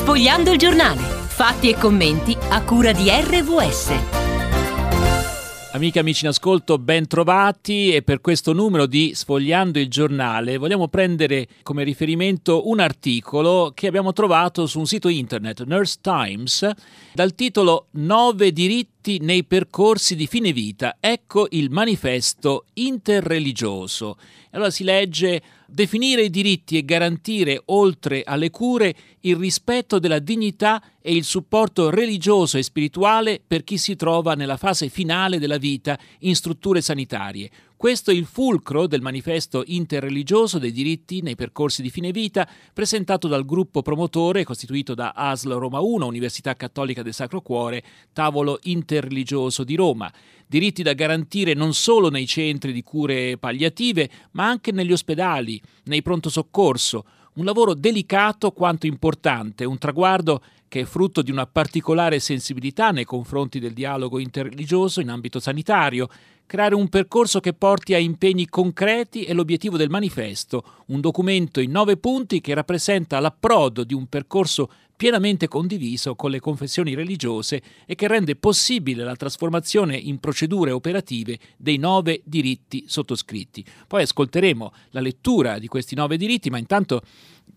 [0.00, 1.02] Sfogliando il giornale.
[1.02, 3.92] Fatti e commenti a cura di RVS.
[5.72, 10.88] Amiche amici in ascolto, ben trovati e per questo numero di Sfogliando il giornale vogliamo
[10.88, 16.68] prendere come riferimento un articolo che abbiamo trovato su un sito internet, Nurse Times,
[17.12, 20.96] dal titolo 9 diritti nei percorsi di fine vita.
[20.98, 24.16] Ecco il manifesto interreligioso.
[24.52, 30.82] Allora si legge definire i diritti e garantire, oltre alle cure, il rispetto della dignità
[31.00, 35.98] e il supporto religioso e spirituale per chi si trova nella fase finale della vita
[36.20, 37.50] in strutture sanitarie.
[37.80, 43.26] Questo è il fulcro del manifesto interreligioso dei diritti nei percorsi di fine vita presentato
[43.26, 49.64] dal gruppo promotore costituito da ASL Roma 1, Università Cattolica del Sacro Cuore, tavolo interreligioso
[49.64, 50.12] di Roma.
[50.46, 56.02] Diritti da garantire non solo nei centri di cure palliative, ma anche negli ospedali, nei
[56.02, 57.06] pronto soccorso.
[57.36, 63.04] Un lavoro delicato quanto importante, un traguardo che è frutto di una particolare sensibilità nei
[63.04, 66.08] confronti del dialogo interreligioso in ambito sanitario,
[66.50, 71.70] creare un percorso che porti a impegni concreti è l'obiettivo del manifesto, un documento in
[71.70, 77.94] nove punti che rappresenta l'approdo di un percorso pienamente condiviso con le confessioni religiose e
[77.94, 83.64] che rende possibile la trasformazione in procedure operative dei nove diritti sottoscritti.
[83.86, 87.02] Poi ascolteremo la lettura di questi nove diritti, ma intanto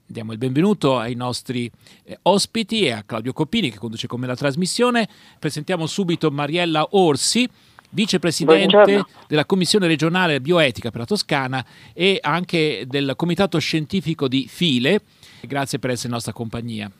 [0.05, 1.67] diamo il benvenuto ai nostri
[2.03, 5.09] eh, ospiti e a Claudio Coppini che conduce con me la trasmissione.
[5.39, 7.49] Presentiamo subito Mariella Orsi
[7.93, 9.07] vicepresidente Buongiorno.
[9.27, 15.01] della Commissione regionale bioetica per la Toscana e anche del Comitato Scientifico di File.
[15.41, 16.91] Grazie per essere in nostra compagnia.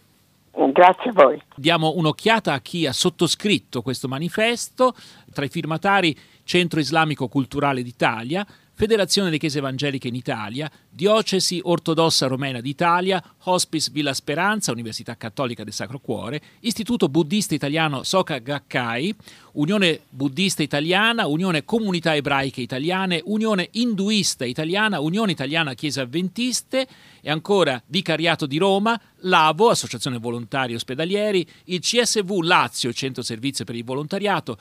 [0.72, 1.41] Grazie a voi.
[1.55, 4.95] Diamo un'occhiata a chi ha sottoscritto questo manifesto,
[5.33, 12.25] tra i firmatari Centro Islamico Culturale d'Italia, Federazione delle Chiese Evangeliche in Italia, Diocesi Ortodossa
[12.25, 19.16] Romena d'Italia, Hospice Villa Speranza, Università Cattolica del Sacro Cuore, Istituto Buddista Italiano Soka Gakkai,
[19.53, 26.88] Unione Buddista Italiana, Unione Comunità Ebraiche Italiane, Unione Induista Italiana, Unione Italiana Chiese Avventiste
[27.22, 33.75] e ancora Vicariato di Roma, l'AVO, Associazione Volontari Ospedalieri, il CSV Lazio, Centro Servizio per
[33.75, 34.57] il Volontariato,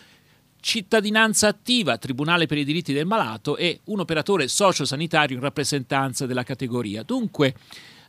[0.63, 6.45] cittadinanza attiva, Tribunale per i diritti del malato e un operatore sociosanitario in rappresentanza della
[6.45, 7.03] categoria.
[7.03, 7.55] Dunque,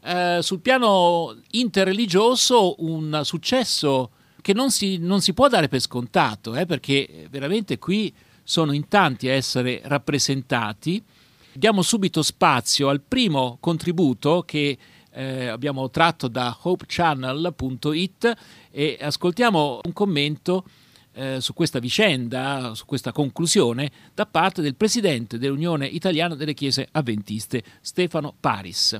[0.04, 6.56] eh, sul piano interreligioso un successo che non si, non si può dare per scontato,
[6.56, 8.14] eh, perché veramente qui
[8.44, 11.04] sono in tanti a essere rappresentati.
[11.52, 14.78] Diamo subito spazio al primo contributo che
[15.12, 18.34] eh, abbiamo tratto da hopechannel.it
[18.70, 20.66] e ascoltiamo un commento
[21.14, 26.88] eh, su questa vicenda, su questa conclusione, da parte del presidente dell'Unione Italiana delle Chiese
[26.92, 29.00] Avventiste, Stefano Paris.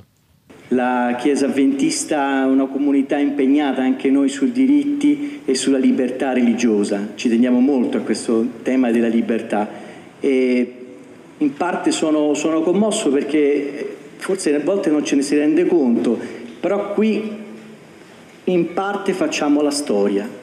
[0.68, 7.10] La Chiesa Avventista è una comunità impegnata anche noi sui diritti e sulla libertà religiosa.
[7.14, 9.68] Ci teniamo molto a questo tema della libertà
[10.20, 10.74] e
[11.36, 16.18] in parte sono, sono commosso perché forse a volte non ce ne si rende conto,
[16.60, 17.42] però qui
[18.44, 20.42] in parte facciamo la storia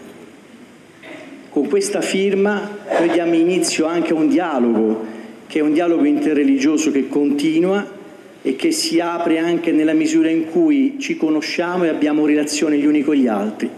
[1.51, 5.03] con questa firma noi diamo inizio anche a un dialogo,
[5.47, 7.99] che è un dialogo interreligioso che continua
[8.41, 12.85] e che si apre anche nella misura in cui ci conosciamo e abbiamo relazione gli
[12.85, 13.69] uni con gli altri.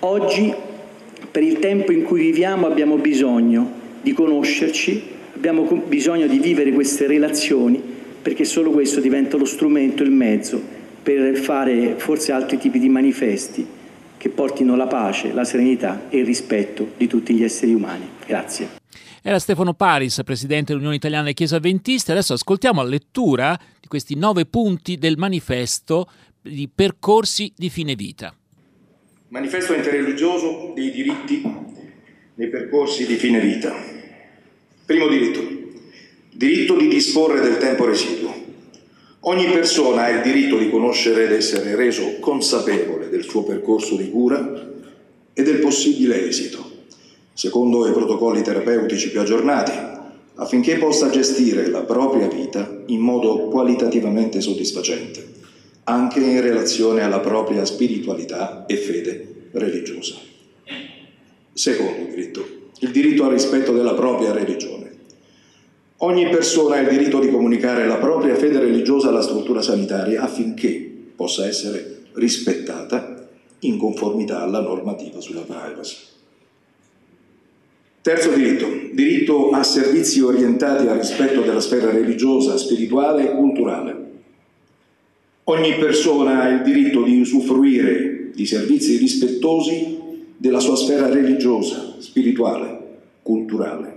[0.00, 0.54] Oggi,
[1.30, 5.02] per il tempo in cui viviamo, abbiamo bisogno di conoscerci,
[5.36, 7.78] abbiamo bisogno di vivere queste relazioni,
[8.22, 10.58] perché solo questo diventa lo strumento, il mezzo
[11.02, 13.76] per fare forse altri tipi di manifesti
[14.18, 18.06] che portino la pace, la serenità e il rispetto di tutti gli esseri umani.
[18.26, 18.76] Grazie.
[19.22, 22.12] Era Stefano Paris, presidente dell'Unione Italiana delle Chiese Avventiste.
[22.12, 26.10] Adesso ascoltiamo la lettura di questi nove punti del manifesto
[26.42, 28.34] di percorsi di fine vita.
[29.28, 31.42] Manifesto interreligioso dei diritti
[32.34, 33.74] nei percorsi di fine vita.
[34.86, 35.40] Primo diritto.
[36.32, 38.47] Diritto di disporre del tempo residuo.
[39.28, 44.08] Ogni persona ha il diritto di conoscere ed essere reso consapevole del suo percorso di
[44.08, 44.70] cura
[45.34, 46.64] e del possibile esito,
[47.34, 49.72] secondo i protocolli terapeutici più aggiornati,
[50.36, 55.26] affinché possa gestire la propria vita in modo qualitativamente soddisfacente,
[55.84, 60.14] anche in relazione alla propria spiritualità e fede religiosa.
[61.52, 62.48] Secondo diritto,
[62.78, 64.87] il diritto al rispetto della propria religione
[66.00, 70.90] Ogni persona ha il diritto di comunicare la propria fede religiosa alla struttura sanitaria affinché
[71.16, 73.26] possa essere rispettata
[73.60, 75.96] in conformità alla normativa sulla privacy.
[78.00, 84.06] Terzo diritto, diritto a servizi orientati al rispetto della sfera religiosa, spirituale e culturale.
[85.44, 89.98] Ogni persona ha il diritto di usufruire di servizi rispettosi
[90.36, 92.78] della sua sfera religiosa, spirituale,
[93.22, 93.87] culturale,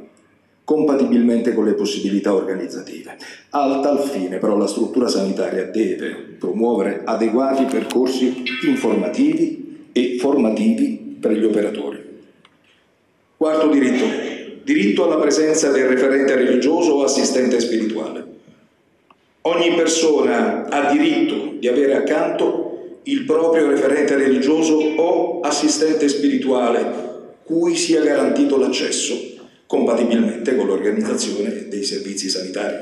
[0.72, 3.18] compatibilmente con le possibilità organizzative.
[3.50, 11.34] A tal fine però la struttura sanitaria deve promuovere adeguati percorsi informativi e formativi per
[11.34, 12.00] gli operatori.
[13.36, 14.06] Quarto diritto,
[14.64, 18.26] diritto alla presenza del referente religioso o assistente spirituale.
[19.42, 27.10] Ogni persona ha diritto di avere accanto il proprio referente religioso o assistente spirituale
[27.44, 29.31] cui sia garantito l'accesso,
[29.72, 32.76] compatibilmente con l'organizzazione dei servizi sanitari.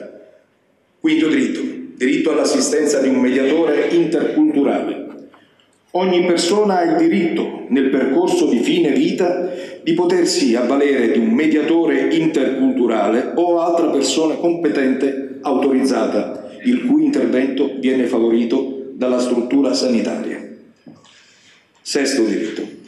[1.00, 1.62] Quinto diritto,
[1.96, 5.06] diritto all'assistenza di un mediatore interculturale.
[5.92, 9.52] Ogni persona ha il diritto, nel percorso di fine vita,
[9.84, 17.72] di potersi avvalere di un mediatore interculturale o altra persona competente autorizzata, il cui intervento
[17.78, 20.44] viene favorito dalla struttura sanitaria.
[21.84, 22.79] Sesto diritto.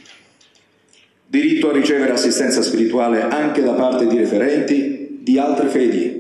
[1.32, 6.20] Diritto a ricevere assistenza spirituale anche da parte di referenti di altre fedi.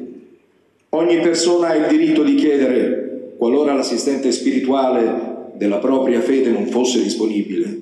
[0.88, 7.04] Ogni persona ha il diritto di chiedere, qualora l'assistente spirituale della propria fede non fosse
[7.04, 7.82] disponibile,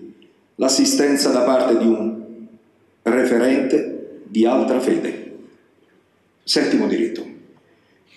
[0.55, 2.19] l'assistenza da parte di un
[3.03, 5.33] referente di altra fede.
[6.43, 7.29] Settimo diritto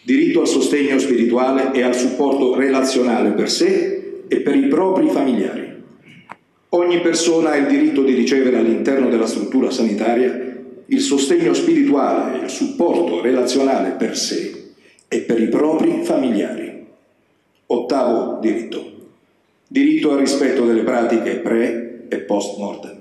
[0.05, 5.72] diritto al sostegno spirituale e al supporto relazionale per sé e per i propri familiari.
[6.75, 10.51] Ogni persona ha il diritto di ricevere all'interno della struttura sanitaria
[10.87, 14.73] il sostegno spirituale e il supporto relazionale per sé
[15.07, 16.87] e per i propri familiari.
[17.67, 18.91] Ottavo diritto.
[19.69, 23.01] Diritto al rispetto delle pratiche pre e post mortem.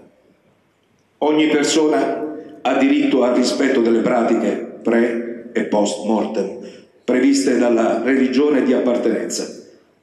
[1.19, 6.59] Ogni persona ha diritto al rispetto delle pratiche pre e post mortem
[7.05, 9.47] previste dalla religione di appartenenza.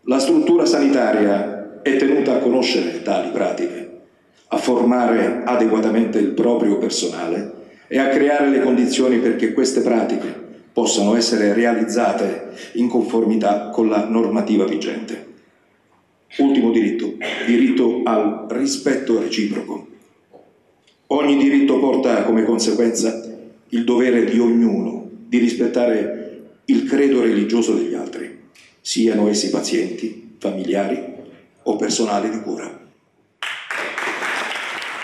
[0.03, 3.89] La struttura sanitaria è tenuta a conoscere tali pratiche,
[4.49, 7.53] a formare adeguatamente il proprio personale
[7.87, 14.07] e a creare le condizioni perché queste pratiche possano essere realizzate in conformità con la
[14.07, 15.27] normativa vigente.
[16.39, 17.15] Ultimo diritto,
[17.47, 19.87] diritto al rispetto reciproco.
[21.09, 23.27] Ogni diritto porta come conseguenza
[23.71, 28.39] il dovere di ognuno di rispettare il credo religioso degli altri,
[28.81, 31.17] siano essi pazienti, familiari
[31.69, 32.65] o personale di cura.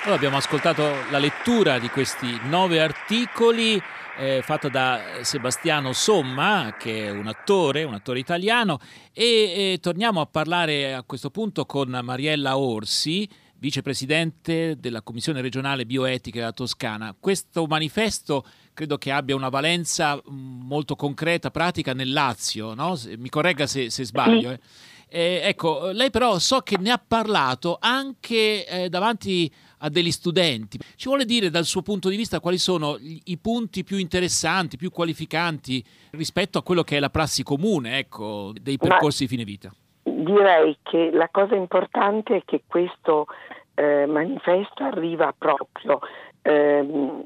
[0.03, 3.81] Allora abbiamo ascoltato la lettura di questi nove articoli
[4.19, 8.79] eh, fatta da Sebastiano Somma, che è un attore, un attore italiano,
[9.13, 13.29] e, e torniamo a parlare a questo punto con Mariella Orsi,
[13.59, 17.17] vicepresidente della Commissione regionale bioetica della Toscana.
[17.19, 18.45] Questo manifesto
[18.75, 22.99] credo che abbia una valenza mm, molto concreta, pratica nel Lazio, no?
[23.17, 24.51] mi corregga se, se sbaglio.
[24.51, 24.61] Eh.
[25.09, 30.79] Eh, ecco, lei però so che ne ha parlato anche eh, davanti a degli studenti.
[30.97, 34.91] Ci vuole dire dal suo punto di vista quali sono i, punti più interessanti, più
[34.91, 39.45] qualificanti rispetto a quello che è la prassi comune ecco, dei percorsi Ma di fine
[39.45, 39.73] vita?
[40.03, 43.27] Direi che la cosa importante è che questo
[43.75, 46.01] eh, manifesto arriva proprio
[46.43, 47.25] ehm,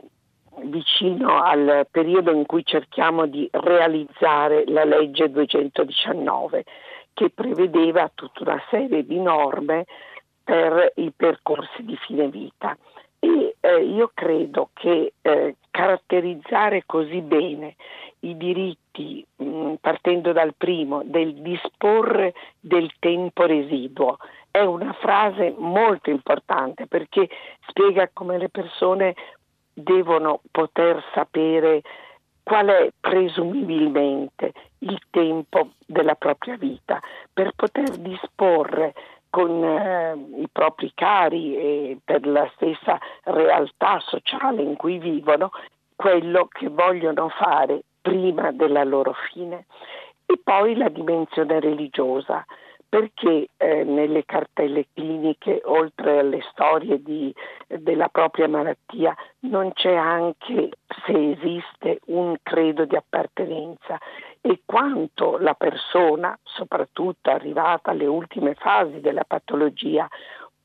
[0.64, 6.64] vicino al periodo in cui cerchiamo di realizzare la legge 219
[7.18, 9.86] che prevedeva tutta una serie di norme
[10.44, 12.78] per i percorsi di fine vita.
[13.18, 17.74] E eh, io credo che eh, caratterizzare così bene
[18.20, 24.18] i diritti, mh, mm, partendo dal primo, del disporre del tempo residuo,
[24.52, 27.28] è una frase molto importante perché
[27.66, 29.16] spiega come le persone
[29.72, 31.82] devono poter sapere
[32.48, 36.98] qual è presumibilmente il tempo della propria vita
[37.30, 38.94] per poter disporre
[39.28, 45.50] con eh, i propri cari e per la stessa realtà sociale in cui vivono
[45.94, 49.66] quello che vogliono fare prima della loro fine.
[50.24, 52.46] E poi la dimensione religiosa
[52.88, 57.34] perché eh, nelle cartelle cliniche, oltre alle storie di,
[57.66, 60.70] della propria malattia, non c'è anche,
[61.04, 63.98] se esiste, un credo di appartenenza.
[64.40, 70.08] E quanto la persona, soprattutto arrivata alle ultime fasi della patologia,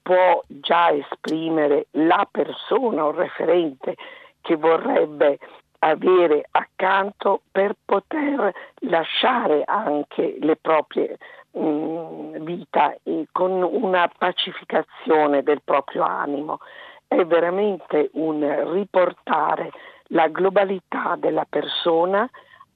[0.01, 3.95] può già esprimere la persona o il referente
[4.41, 5.39] che vorrebbe
[5.79, 11.17] avere accanto per poter lasciare anche le proprie
[11.53, 16.59] vita e con una pacificazione del proprio animo.
[17.07, 19.71] È veramente un riportare
[20.07, 22.29] la globalità della persona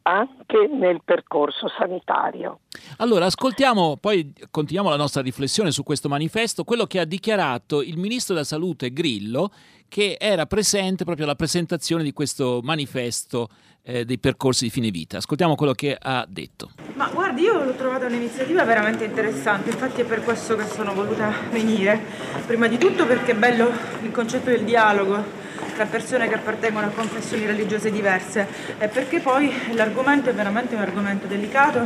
[0.08, 2.62] anche nel percorso sanitario.
[2.98, 7.98] Allora, ascoltiamo, poi continuiamo la nostra riflessione su questo manifesto, quello che ha dichiarato il
[7.98, 9.52] ministro della Salute Grillo,
[9.90, 13.50] che era presente proprio alla presentazione di questo manifesto
[13.84, 15.18] eh, dei percorsi di fine vita.
[15.18, 16.72] Ascoltiamo quello che ha detto.
[16.96, 21.34] Ma guardi, io l'ho trovata un'iniziativa veramente interessante, infatti è per questo che sono voluta
[21.52, 22.02] venire.
[22.46, 23.70] Prima di tutto perché è bello
[24.02, 25.47] il concetto del dialogo
[25.78, 28.48] tra persone che appartengono a confessioni religiose diverse
[28.80, 31.86] e perché poi l'argomento è veramente un argomento delicato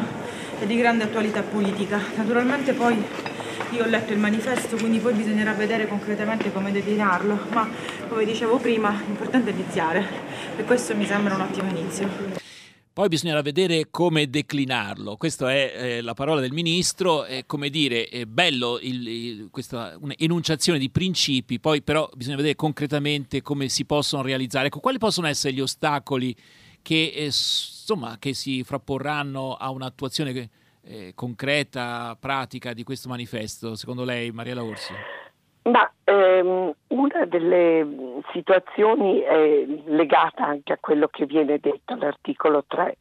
[0.62, 2.00] e di grande attualità politica.
[2.15, 3.05] Naturalmente poi
[3.71, 7.69] io ho letto il manifesto, quindi poi bisognerà vedere concretamente come declinarlo, ma
[8.07, 10.05] come dicevo prima, l'importante è iniziare
[10.55, 12.40] e questo mi sembra un ottimo inizio.
[12.93, 15.15] Poi bisognerà vedere come declinarlo.
[15.15, 19.98] Questa è eh, la parola del ministro, è come dire, è bello il, il, questa
[20.17, 24.67] enunciazione di principi, poi però bisogna vedere concretamente come si possono realizzare.
[24.67, 26.36] Ecco, quali possono essere gli ostacoli
[26.81, 30.50] che, eh, insomma, che si frapporranno a un'attuazione
[30.83, 34.93] eh, concreta, pratica di questo manifesto, secondo lei, Mariella Orsi?
[35.63, 42.97] Ma ehm, una delle situazioni è legata anche a quello che viene detto all'articolo 3.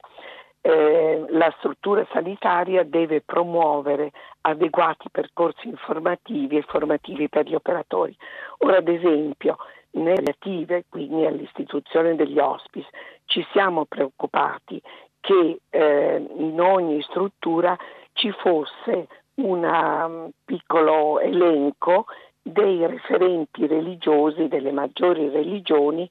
[0.62, 4.10] Eh, la struttura sanitaria deve promuovere
[4.42, 8.14] adeguati percorsi informativi e formativi per gli operatori.
[8.58, 9.56] Ora, ad esempio,
[9.92, 12.88] nelle relative, quindi all'istituzione degli hospice,
[13.24, 14.82] ci siamo preoccupati
[15.20, 17.76] che eh, in ogni struttura
[18.12, 22.06] ci fosse un um, piccolo elenco
[22.42, 26.08] dei referenti religiosi delle maggiori religioni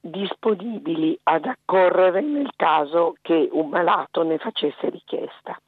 [0.00, 5.58] disponibili ad accorrere nel caso che un malato ne facesse richiesta.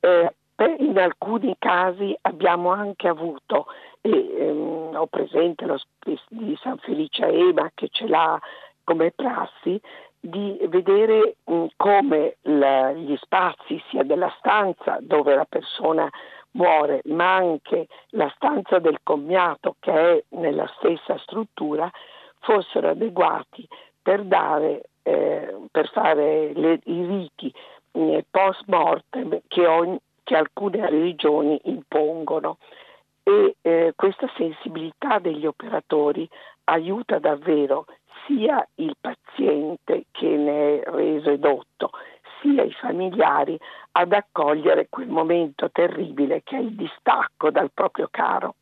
[0.00, 0.34] Eh,
[0.78, 3.66] in alcuni casi abbiamo anche avuto,
[4.00, 5.80] e ehm, ho presente lo
[6.28, 8.38] di San Felice Ema che ce l'ha
[8.84, 9.80] come prassi,
[10.20, 16.08] di vedere mh, come la, gli spazi sia della stanza dove la persona
[16.54, 21.90] muore, ma anche la stanza del commiato che è nella stessa struttura,
[22.40, 23.66] fossero adeguati
[24.02, 27.52] per, dare, eh, per fare le, i riti
[27.92, 32.58] eh, post mortem che, che, alcune religioni impongono.
[33.22, 36.28] E eh, questa sensibilità degli operatori
[36.64, 37.86] aiuta davvero
[38.26, 41.90] sia il paziente che ne è reso edotto,
[42.44, 43.58] sia i familiari
[43.92, 48.56] ad accogliere quel momento terribile che è il distacco dal proprio caro.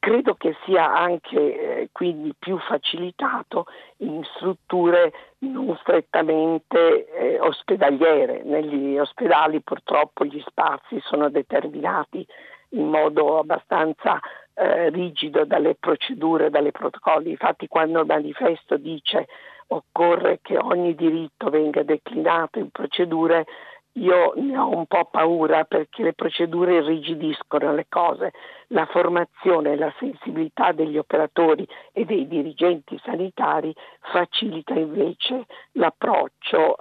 [0.00, 1.36] Credo che sia anche
[1.80, 3.66] eh, quindi più facilitato
[3.98, 8.42] in strutture non strettamente eh, ospedaliere.
[8.44, 12.24] Negli ospedali purtroppo gli spazi sono determinati
[12.70, 14.20] in modo abbastanza
[14.54, 17.30] eh, rigido dalle procedure, dalle protocolli.
[17.30, 19.26] Infatti quando il manifesto dice
[19.68, 23.46] occorre che ogni diritto venga declinato in procedure,
[23.92, 28.32] io ne ho un po' paura perché le procedure irrigidiscono le cose.
[28.68, 33.74] La formazione e la sensibilità degli operatori e dei dirigenti sanitari
[34.12, 36.76] facilita invece l'approccio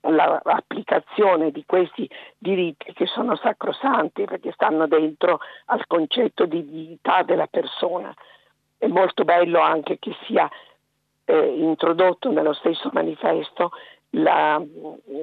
[0.00, 7.46] all'applicazione di questi diritti che sono sacrosanti perché stanno dentro al concetto di dignità della
[7.46, 8.12] persona.
[8.76, 10.50] È molto bello anche che sia
[11.24, 13.70] eh, introdotto nello stesso manifesto
[14.16, 14.62] la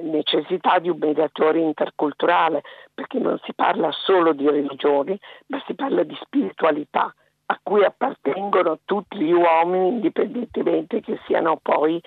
[0.02, 6.02] necessità di un mediatore interculturale, perché non si parla solo di religioni, ma si parla
[6.02, 7.14] di spiritualità
[7.46, 12.00] a cui appartengono tutti gli uomini, indipendentemente che siano poi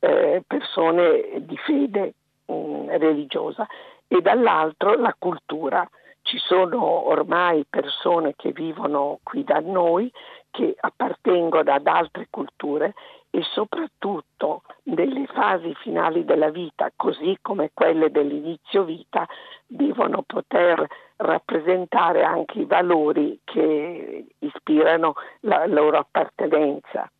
[0.00, 2.14] eh, persone di fede
[2.46, 3.66] mh, mm, religiosa,
[4.06, 5.88] e dall'altro la cultura.
[6.22, 10.12] Ci sono ormai persone che vivono qui da noi,
[10.50, 12.94] che appartengono ad altre culture
[13.30, 19.26] e soprattutto nelle fasi finali della vita, così come quelle dell'inizio vita,
[19.66, 27.10] devono poter rappresentare anche i valori che ispirano la loro appartenenza.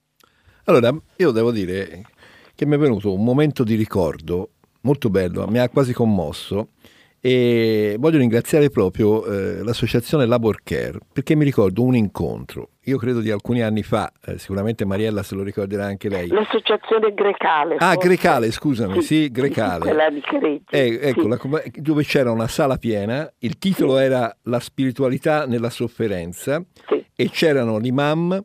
[0.64, 2.02] Allora, io devo dire
[2.54, 4.50] che mi è venuto un momento di ricordo
[4.82, 6.70] molto bello, mi ha quasi commosso
[7.20, 13.20] e voglio ringraziare proprio eh, l'associazione Labor Care perché mi ricordo un incontro, io credo
[13.20, 16.28] di alcuni anni fa, eh, sicuramente Mariella se lo ricorderà anche lei.
[16.28, 17.76] L'associazione Grecale.
[17.78, 18.08] Ah, forse.
[18.08, 19.80] Grecale, scusami, sì, sì Grecale.
[19.80, 20.64] Quella di Creti.
[20.70, 21.28] Eh, ecco, sì.
[21.28, 26.62] la, dove c'era una sala piena, il titolo era La spiritualità nella sofferenza
[27.14, 28.42] e c'erano l'imam,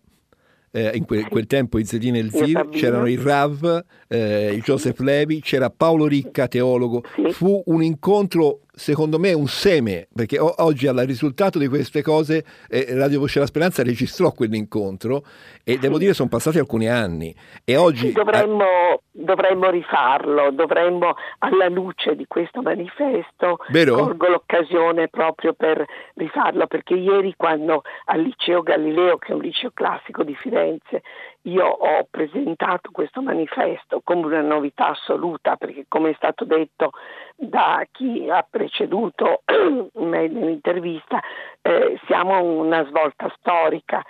[0.75, 5.39] eh, in quel, quel, tempo Izzedine El Zir, c'erano il Rav, eh, il Joseph Levi,
[5.39, 7.03] c'era Paolo Ricca, teologo.
[7.29, 12.87] Fu un incontro secondo me un seme, perché oggi al risultato di queste cose eh,
[12.95, 15.23] Radio Voce della Speranza registrò quell'incontro
[15.63, 18.11] e devo dire sono passati alcuni anni e oggi...
[18.11, 23.95] Dovremmo, dovremmo rifarlo, dovremmo alla luce di questo manifesto Vero?
[23.95, 29.71] colgo l'occasione proprio per rifarlo, perché ieri quando al liceo Galileo, che è un liceo
[29.71, 31.03] classico di Firenze,
[31.43, 36.91] io ho presentato questo manifesto come una novità assoluta, perché come è stato detto
[37.35, 39.41] da chi ha preceduto
[39.95, 41.21] me nell'intervista,
[41.61, 44.03] eh, siamo una svolta storica.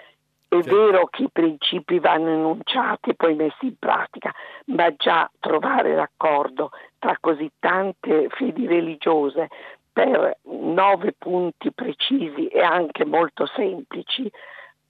[0.48, 0.76] È Certo.
[0.76, 4.32] vero che i principi vanno enunciati e poi messi in pratica,
[4.66, 9.48] ma già trovare l'accordo tra così tante fedi religiose
[9.92, 14.32] per nove punti precisi e anche molto semplici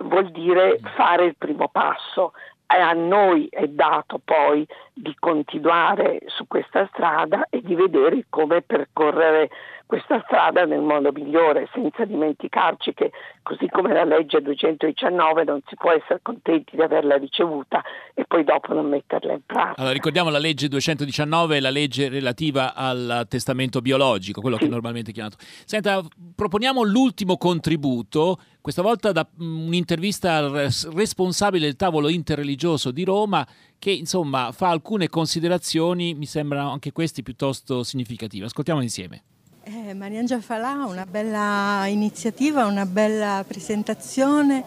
[0.03, 2.33] vuol dire fare il primo passo.
[2.65, 8.63] E a noi è dato poi di continuare su questa strada e di vedere come
[8.63, 9.49] percorrere
[9.85, 13.11] questa strada nel modo migliore, senza dimenticarci che
[13.43, 18.43] così come la legge 219 non si può essere contenti di averla ricevuta e poi
[18.43, 19.75] dopo non metterla in pratica.
[19.77, 25.11] Allora, ricordiamo la legge 219, la legge relativa al testamento biologico, quello che è normalmente
[25.11, 25.37] chiamato.
[25.39, 26.01] Senta,
[26.35, 33.03] proponiamo l'ultimo contributo, questa volta da mm, un'intervista al res- responsabile del tavolo interreligioso di
[33.03, 33.45] Roma,
[33.77, 38.45] che insomma fa alcune considerazioni, mi sembrano anche questi piuttosto significative.
[38.45, 39.23] Ascoltiamo insieme.
[39.65, 44.61] Eh, Mariangela Falà, una bella iniziativa, una bella presentazione.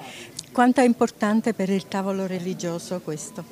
[0.52, 3.44] Quanto è importante per il tavolo religioso questo?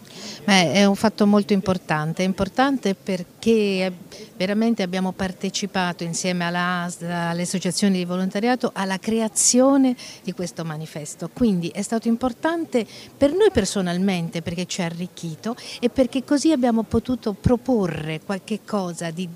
[0.42, 3.92] Beh, è un fatto molto importante, è importante perché
[4.38, 11.68] veramente abbiamo partecipato insieme all'ASDA, alle associazioni di volontariato alla creazione di questo manifesto, quindi
[11.68, 12.86] è stato importante
[13.18, 19.10] per noi personalmente perché ci ha arricchito e perché così abbiamo potuto proporre qualche cosa
[19.10, 19.28] di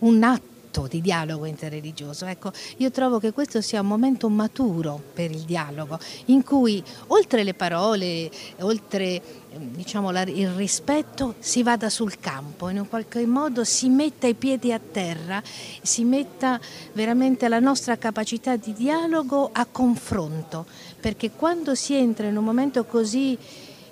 [0.00, 0.52] un atto
[0.82, 2.26] di dialogo interreligioso.
[2.26, 7.44] Ecco, io trovo che questo sia un momento maturo per il dialogo, in cui oltre
[7.44, 9.22] le parole, oltre
[9.56, 14.72] diciamo, il rispetto, si vada sul campo, in un qualche modo si metta i piedi
[14.72, 15.42] a terra,
[15.82, 16.60] si metta
[16.92, 20.66] veramente la nostra capacità di dialogo a confronto,
[21.00, 23.38] perché quando si entra in un momento così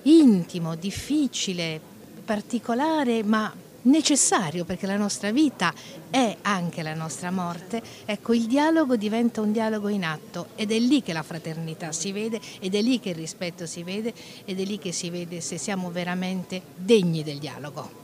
[0.03, 1.81] intimo, difficile,
[2.25, 5.73] particolare, ma necessario perché la nostra vita
[6.11, 10.79] è anche la nostra morte, ecco il dialogo diventa un dialogo in atto ed è
[10.79, 14.13] lì che la fraternità si vede ed è lì che il rispetto si vede
[14.45, 18.01] ed è lì che si vede se siamo veramente degni del dialogo.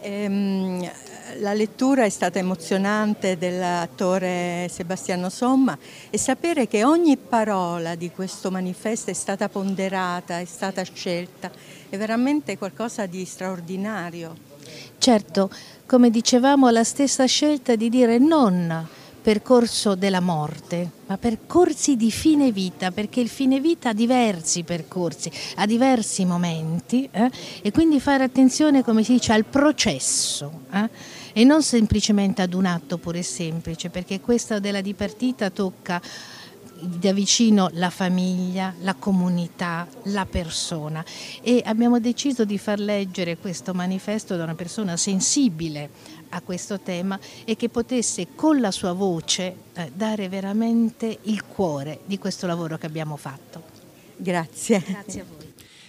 [0.00, 0.88] Ehm,
[1.40, 5.76] la lettura è stata emozionante dell'attore Sebastiano Somma
[6.08, 11.50] e sapere che ogni parola di questo manifesto è stata ponderata, è stata scelta,
[11.88, 14.34] è veramente qualcosa di straordinario.
[14.98, 15.50] Certo,
[15.86, 18.88] come dicevamo, la stessa scelta di dire non
[19.26, 25.28] percorso della morte, ma percorsi di fine vita, perché il fine vita ha diversi percorsi,
[25.56, 27.28] ha diversi momenti eh?
[27.60, 30.88] e quindi fare attenzione, come si dice, al processo eh?
[31.32, 36.00] e non semplicemente ad un atto pure semplice, perché questa della dipartita tocca
[36.80, 41.04] da vicino la famiglia, la comunità, la persona
[41.42, 45.90] e abbiamo deciso di far leggere questo manifesto da una persona sensibile
[46.30, 52.00] a questo tema e che potesse con la sua voce eh, dare veramente il cuore
[52.04, 53.62] di questo lavoro che abbiamo fatto.
[54.16, 54.82] Grazie.
[54.86, 55.46] Grazie a voi.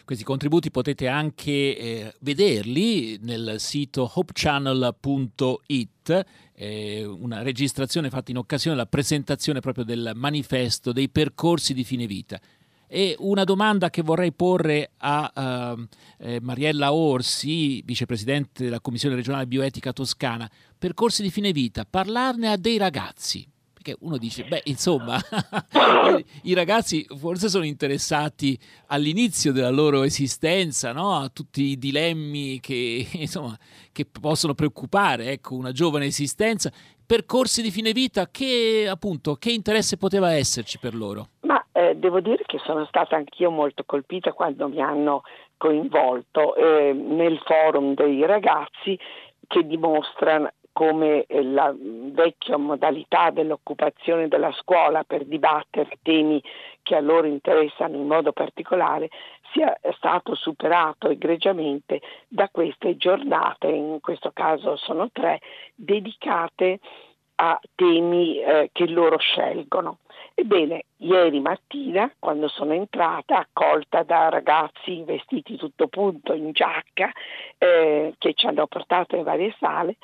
[0.08, 6.26] Questi contributi potete anche eh, vederli nel sito hopechannel.it,
[6.60, 12.08] eh, una registrazione fatta in occasione della presentazione proprio del manifesto dei percorsi di fine
[12.08, 12.40] vita.
[12.88, 15.88] E una domanda che vorrei porre a uh,
[16.20, 20.50] eh, Mariella Orsi, vicepresidente della Commissione regionale bioetica toscana.
[20.78, 23.46] Percorsi di fine vita, parlarne a dei ragazzi.
[23.88, 25.16] Perché uno dice, beh, insomma,
[26.44, 31.16] i, ragazzi forse sono interessati all'inizio della loro esistenza, no?
[31.16, 33.56] a tutti i dilemmi che, insomma,
[33.94, 36.70] che possono preoccupare ecco, una giovane esistenza.
[37.06, 41.30] Percorsi di fine vita, che, appunto, che interesse poteva esserci per loro?
[41.42, 45.22] Ma eh, devo dire che sono stata anch'io molto colpita quando mi hanno
[45.56, 49.00] coinvolto eh, nel forum dei ragazzi
[49.48, 56.40] che dimostrano come la vecchia modalità dell'occupazione della scuola per dibattere temi
[56.84, 59.10] che a loro interessano in modo particolare
[59.54, 65.40] sia stato superato egregiamente da queste giornate, in questo caso sono tre,
[65.74, 66.80] dedicate
[67.38, 69.98] a temi eh, che loro scelgono.
[70.36, 77.12] Ebbene, ieri mattina, quando sono entrata, accolta da ragazzi vestiti tutto punto in giacca,
[77.58, 79.96] eh, che ci hanno portato in varie sale,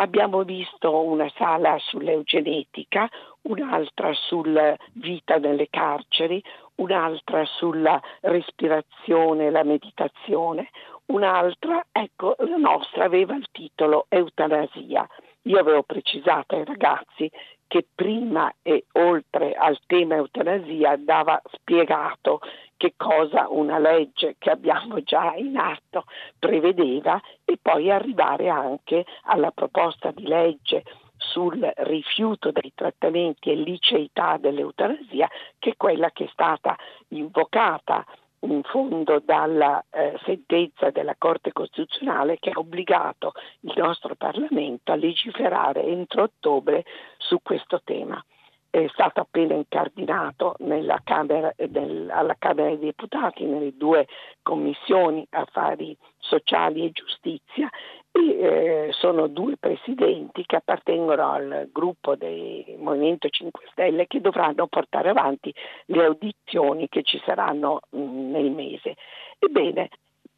[0.00, 3.08] abbiamo visto una sala sull'eugenetica,
[3.42, 6.42] un'altra sulla vita nelle carceri,
[6.76, 10.70] un'altra sulla respirazione e la meditazione,
[11.06, 15.08] un'altra, ecco, la nostra aveva il titolo Eutanasia.
[15.42, 17.30] Io avevo precisato ai ragazzi
[17.66, 22.40] che prima e oltre al tema eutanasia andava spiegato
[22.78, 26.04] che cosa una legge che abbiamo già in atto
[26.38, 30.84] prevedeva e poi arrivare anche alla proposta di legge
[31.18, 36.76] sul rifiuto dei trattamenti e liceità dell'eutanasia, che è quella che è stata
[37.08, 38.06] invocata
[38.40, 44.96] in fondo dalla eh, sentenza della Corte Costituzionale che ha obbligato il nostro Parlamento a
[44.96, 46.84] legiferare entro ottobre
[47.16, 48.24] su questo tema.
[48.70, 50.54] È stato appena incardinato
[51.02, 54.06] Camera, nel, alla Camera dei Deputati nelle due
[54.42, 57.70] commissioni affari sociali e giustizia
[58.12, 65.10] eh, sono due presidenti che appartengono al gruppo del Movimento 5 Stelle che dovranno portare
[65.10, 65.54] avanti
[65.86, 68.94] le audizioni che ci saranno mh, mm, nel mese.
[69.38, 69.88] Ebbene,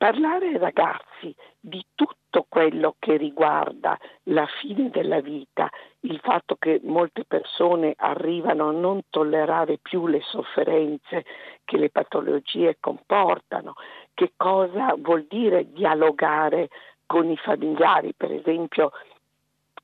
[0.01, 3.99] parlare ai ragazzi di tutto quello che riguarda
[4.31, 5.69] la fine della vita,
[6.01, 11.27] il fatto che molte persone arrivano a non tollerare più le sofferenze
[11.67, 13.75] che le patologie comportano,
[14.15, 16.71] che cosa vuol dire dialogare
[17.05, 18.93] con i familiari, per esempio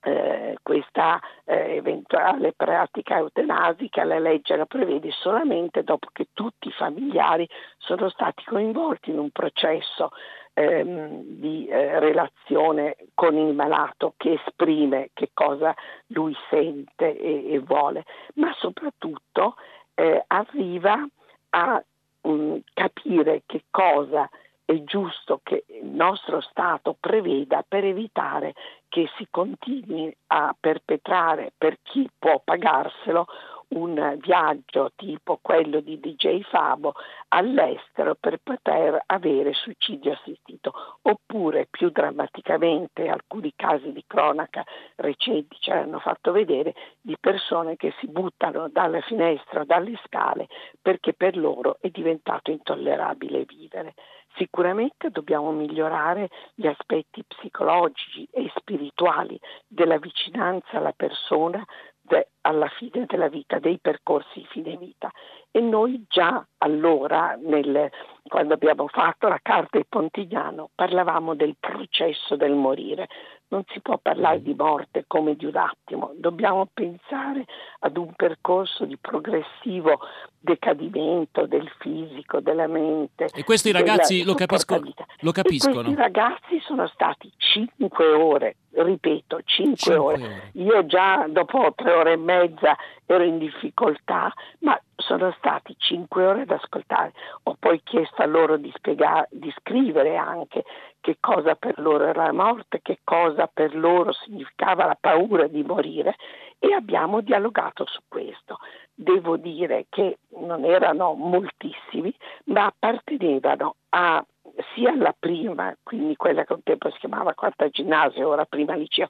[0.01, 6.71] eh, questa eh, eventuale pratica eutanasica la legge la prevede solamente dopo che tutti i
[6.71, 10.11] familiari sono stati coinvolti in un processo
[10.53, 15.73] ehm, di eh, relazione con il malato che esprime che cosa
[16.07, 18.03] lui sente e, e vuole,
[18.35, 19.55] ma soprattutto
[19.93, 21.07] eh, arriva
[21.49, 21.83] a
[22.21, 24.29] um, capire che cosa
[24.67, 28.53] è giusto che il nostro Stato preveda per evitare
[28.89, 33.27] che si continui a perpetrare per chi può pagarselo
[33.69, 36.95] un viaggio tipo quello di DJ Fabo
[37.29, 45.71] all'estero per poter avere suicidio assistito oppure più drammaticamente alcuni casi di cronaca recenti ci
[45.71, 50.47] hanno fatto vedere di persone che si buttano dalle finestre o dalle scale
[50.81, 53.93] perché per loro è diventato intollerabile vivere.
[54.37, 61.65] Sicuramente dobbiamo migliorare gli aspetti psicologici e spirituali della vicinanza alla persona
[62.01, 65.11] de, alla fine della vita, dei percorsi fine vita.
[65.51, 67.89] E noi già allora, nel,
[68.27, 73.07] quando abbiamo fatto la carta di Pontigliano, parlavamo del processo del morire.
[73.49, 77.45] Non si può parlare di morte come di un attimo, dobbiamo pensare
[77.79, 79.99] ad un percorso di progressivo
[80.39, 83.29] decadimento del fisico, della mente.
[83.33, 84.81] E questi ragazzi lo, capisco,
[85.21, 85.79] lo capiscono.
[85.79, 90.23] E questi ragazzi sono stati cinque ore, ripeto, cinque, cinque ore.
[90.23, 90.51] ore.
[90.53, 96.41] Io già dopo tre ore e mezza ero in difficoltà, ma sono stati cinque ore
[96.41, 97.13] ad ascoltare.
[97.43, 100.63] Ho poi chiesto a loro di, spiegare, di scrivere anche
[100.99, 105.63] che cosa per loro era la morte, che cosa per loro significava la paura di
[105.63, 106.15] morire
[106.59, 108.57] e abbiamo dialogato su questo.
[108.93, 112.13] Devo dire che non erano moltissimi,
[112.45, 114.25] ma appartenevano a
[114.73, 119.07] sia alla prima, quindi quella che un tempo si chiamava quarta ginnasio, ora prima liceo,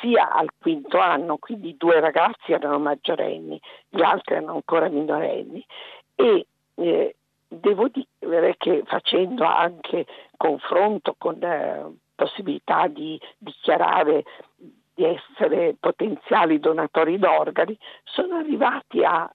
[0.00, 5.64] sia al quinto anno, quindi due ragazzi erano maggiorenni, gli altri erano ancora minorenni.
[6.14, 10.06] E eh, devo dire che facendo anche
[10.36, 14.24] confronto con eh, possibilità di dichiarare
[14.94, 19.30] di essere potenziali donatori d'organi, sono arrivati a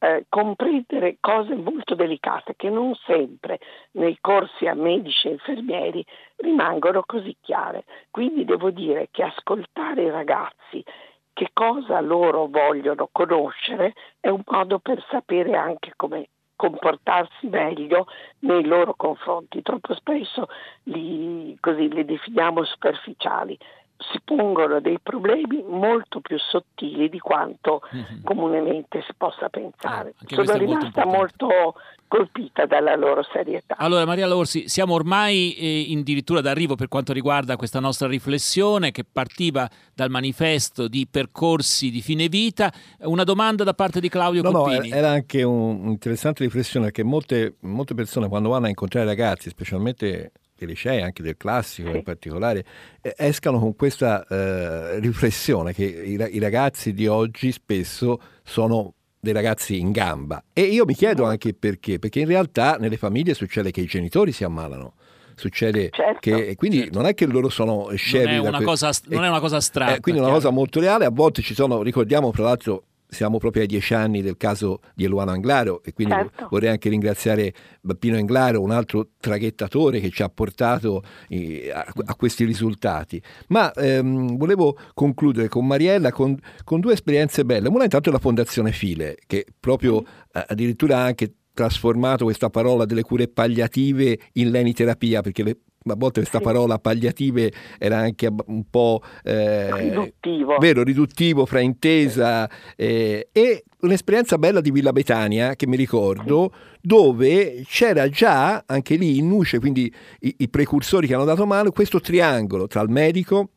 [0.00, 3.58] eh, comprendere cose molto delicate che non sempre
[3.92, 6.04] nei corsi a medici e infermieri
[6.36, 7.84] rimangono così chiare.
[8.10, 10.84] Quindi devo dire che ascoltare i ragazzi
[11.32, 18.08] che cosa loro vogliono conoscere è un modo per sapere anche come comportarsi meglio
[18.40, 19.62] nei loro confronti.
[19.62, 20.48] Troppo spesso
[20.84, 23.56] li, così, li definiamo superficiali
[23.98, 28.22] si pongono dei problemi molto più sottili di quanto mm-hmm.
[28.22, 30.14] comunemente si possa pensare.
[30.18, 31.74] Ah, Sono rimasta molto, molto,
[32.06, 33.76] colpita dalla loro serietà.
[33.76, 39.04] Allora Maria Lorsi, siamo ormai eh, addirittura d'arrivo per quanto riguarda questa nostra riflessione che
[39.04, 42.72] partiva dal manifesto di percorsi di fine vita.
[43.00, 44.90] Una domanda da parte di Claudio no, Coppini.
[44.90, 50.30] No, era anche un'interessante riflessione che molte, molte persone quando vanno a incontrare ragazzi, specialmente
[50.58, 52.64] dei licei, anche del classico in particolare,
[53.00, 59.78] escano con questa eh, riflessione che i, i, ragazzi di oggi spesso sono dei ragazzi
[59.78, 60.42] in gamba.
[60.52, 64.32] E io mi chiedo anche perché, perché in realtà nelle famiglie succede che i genitori
[64.32, 64.94] si ammalano,
[65.34, 66.18] succede Certo.
[66.20, 66.98] che quindi Certo.
[66.98, 69.56] non è che loro sono scemi non, è una que- cosa, non è una cosa
[69.56, 69.94] astratta.
[69.94, 70.44] eh, quindi è una chiaro.
[70.48, 74.22] cosa molto reale, a volte ci sono, ricordiamo tra l'altro siamo proprio ai dieci anni
[74.22, 76.48] del caso di Eluano Anglaro e quindi Certo.
[76.50, 82.14] vorrei anche ringraziare Bappino Anglaro, un altro traghettatore che ci ha portato eh, a, a
[82.14, 83.20] questi risultati.
[83.48, 87.68] Ma ehm, volevo concludere con Mariella con, con due esperienze belle.
[87.68, 92.84] Una intanto è la Fondazione File, che proprio eh, addirittura ha anche trasformato questa parola
[92.84, 95.58] delle cure palliative in leniterapia, perché le-
[95.92, 96.44] a volte questa Sì.
[96.44, 100.56] parola palliative era anche un po' eh, Riduttivo.
[100.58, 108.08] vero, riduttivo, fraintesa eh, e un'esperienza bella di Villa Betania che mi ricordo dove c'era
[108.08, 112.66] già anche lì in Nuce, quindi i, i precursori che hanno dato mano, questo triangolo
[112.66, 113.50] tra il medico,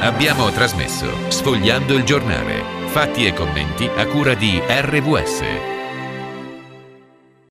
[0.00, 2.62] Abbiamo trasmesso Sfogliando il giornale.
[2.88, 5.75] Fatti e commenti a cura di RVS.